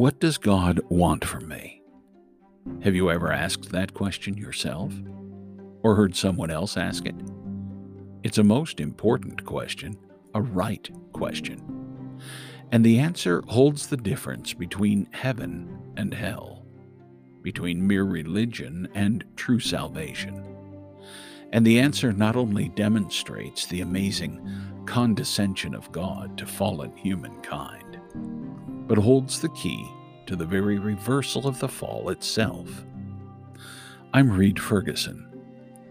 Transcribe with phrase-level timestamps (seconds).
[0.00, 1.82] What does God want from me?
[2.82, 4.94] Have you ever asked that question yourself?
[5.82, 7.16] Or heard someone else ask it?
[8.22, 9.98] It's a most important question,
[10.32, 12.16] a right question.
[12.72, 16.64] And the answer holds the difference between heaven and hell,
[17.42, 20.42] between mere religion and true salvation.
[21.52, 24.40] And the answer not only demonstrates the amazing
[24.86, 28.00] condescension of God to fallen humankind,
[28.88, 29.88] but holds the key
[30.30, 32.84] to the very reversal of the fall itself.
[34.14, 35.26] I'm Reed Ferguson,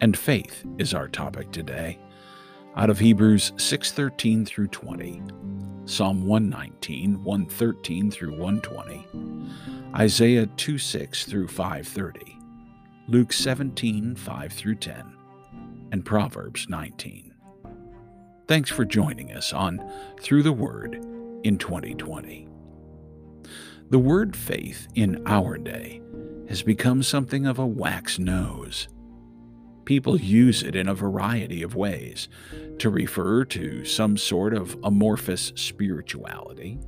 [0.00, 1.98] and faith is our topic today,
[2.76, 5.20] out of Hebrews 6:13 through 20,
[5.84, 9.04] Psalm 119, 113 through 120,
[9.96, 12.38] Isaiah 2:6 through 5:30,
[13.08, 15.12] Luke 17, 5 through 10,
[15.90, 17.34] and Proverbs 19.
[18.46, 19.82] Thanks for joining us on
[20.20, 21.04] Through the Word
[21.42, 22.46] in 2020.
[23.90, 26.00] The word faith in our day
[26.48, 28.88] has become something of a wax nose.
[29.84, 32.28] People use it in a variety of ways
[32.78, 36.78] to refer to some sort of amorphous spirituality,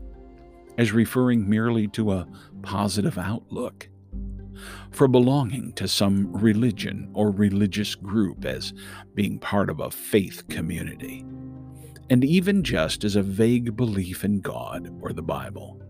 [0.78, 2.26] as referring merely to a
[2.62, 3.88] positive outlook
[4.90, 8.72] for belonging to some religion or religious group as
[9.14, 11.24] being part of a faith community,
[12.10, 15.82] and even just as a vague belief in God or the Bible.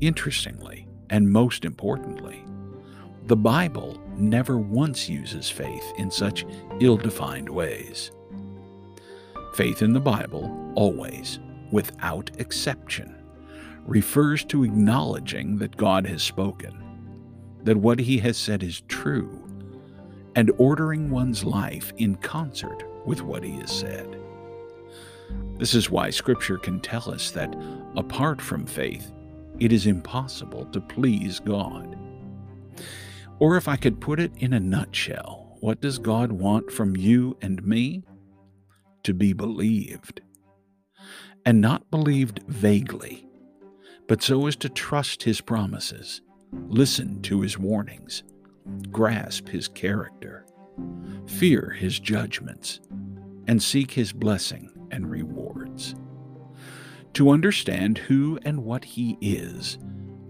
[0.00, 2.44] Interestingly, and most importantly,
[3.24, 6.44] the Bible never once uses faith in such
[6.80, 8.10] ill defined ways.
[9.54, 11.40] Faith in the Bible always,
[11.72, 13.14] without exception,
[13.86, 16.82] refers to acknowledging that God has spoken
[17.64, 19.42] that what he has said is true,
[20.36, 24.20] and ordering one's life in concert with what he has said.
[25.58, 27.56] This is why Scripture can tell us that
[27.96, 29.10] apart from faith,
[29.60, 31.98] it is impossible to please God.
[33.38, 37.36] Or if I could put it in a nutshell, what does God want from you
[37.42, 38.02] and me?
[39.04, 40.20] To be believed.
[41.44, 43.28] And not believed vaguely,
[44.08, 46.22] but so as to trust His promises
[46.68, 48.22] listen to his warnings,
[48.90, 50.46] grasp his character,
[51.26, 52.80] fear his judgments,
[53.46, 55.35] and seek his blessing and rewards.
[57.16, 59.78] To understand who and what he is,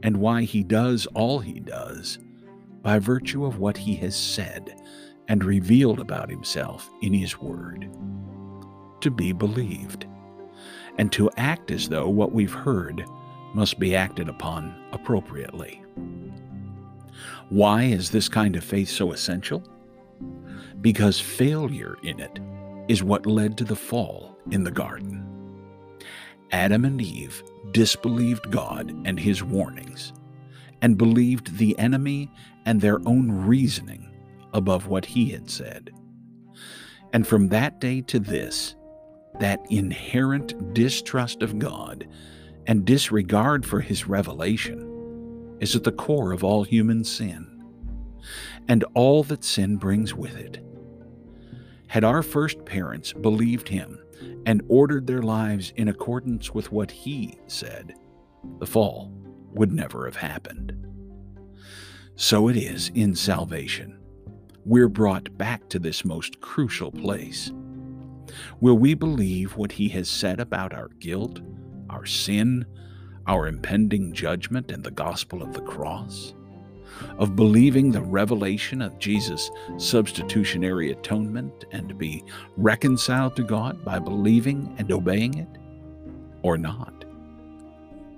[0.04, 2.20] and why he does all he does,
[2.80, 4.80] by virtue of what he has said
[5.26, 7.90] and revealed about himself in his word.
[9.00, 10.06] To be believed,
[10.96, 13.04] and to act as though what we've heard
[13.52, 15.82] must be acted upon appropriately.
[17.48, 19.60] Why is this kind of faith so essential?
[20.80, 22.38] Because failure in it
[22.86, 25.15] is what led to the fall in the garden.
[26.52, 27.42] Adam and Eve
[27.72, 30.12] disbelieved God and his warnings,
[30.82, 32.30] and believed the enemy
[32.64, 34.08] and their own reasoning
[34.52, 35.90] above what he had said.
[37.12, 38.74] And from that day to this,
[39.38, 42.08] that inherent distrust of God
[42.66, 47.56] and disregard for his revelation is at the core of all human sin
[48.68, 50.62] and all that sin brings with it.
[51.88, 53.98] Had our first parents believed him
[54.44, 57.94] and ordered their lives in accordance with what he said,
[58.58, 59.12] the fall
[59.52, 60.74] would never have happened.
[62.16, 63.98] So it is in salvation.
[64.64, 67.52] We're brought back to this most crucial place.
[68.60, 71.40] Will we believe what he has said about our guilt,
[71.90, 72.64] our sin,
[73.26, 76.34] our impending judgment and the gospel of the cross,
[77.18, 82.24] of believing the revelation of Jesus' substitutionary atonement and to be
[82.56, 85.48] reconciled to God by believing and obeying it,
[86.42, 87.04] or not.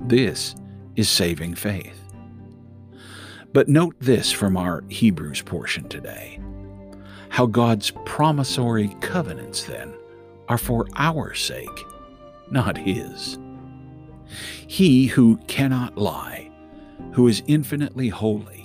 [0.01, 0.55] This
[0.97, 1.99] is saving faith.
[3.53, 6.41] But note this from our Hebrews portion today
[7.31, 9.95] how God's promissory covenants, then,
[10.49, 11.69] are for our sake,
[12.51, 13.39] not His.
[14.67, 16.51] He who cannot lie,
[17.13, 18.58] who is infinitely holy,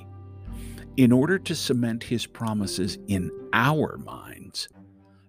[0.97, 4.69] in order to cement his promises in our minds,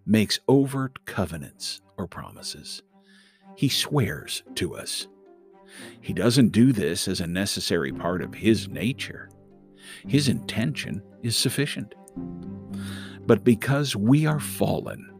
[0.06, 2.82] makes overt covenants or promises.
[3.56, 5.06] He swears to us.
[6.00, 9.30] He doesn't do this as a necessary part of his nature.
[10.06, 11.94] His intention is sufficient.
[13.26, 15.10] But because we are fallen,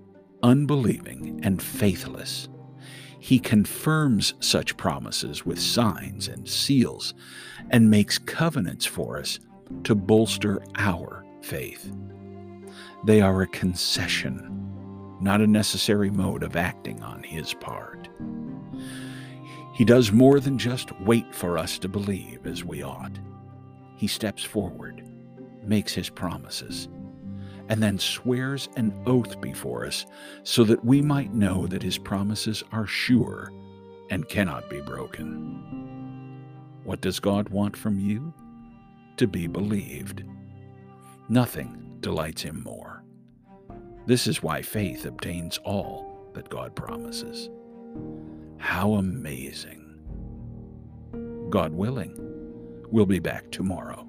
[0.43, 2.49] unbelieving, and faithless,
[3.19, 7.15] he confirms such promises with signs and seals
[7.71, 9.39] and makes covenants for us
[9.83, 11.93] to bolster our faith.
[13.05, 18.09] They are a concession, not a necessary mode of acting on his part.
[19.75, 23.19] He does more than just wait for us to believe as we ought.
[23.97, 25.05] He steps forward,
[25.63, 26.89] makes his promises,
[27.69, 30.07] and then swears an oath before us
[30.43, 33.51] so that we might know that his promises are sure
[34.11, 36.45] and cannot be broken.
[36.85, 38.33] What does God want from you?
[39.19, 40.25] To be believed.
[41.29, 43.05] Nothing delights him more.
[44.07, 47.49] This is why faith obtains all that God promises.
[48.59, 49.81] How amazing!
[51.49, 52.15] God willing,
[52.91, 54.07] we'll be back tomorrow.